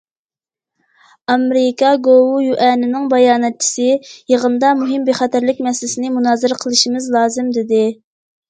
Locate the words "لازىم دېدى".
7.19-7.85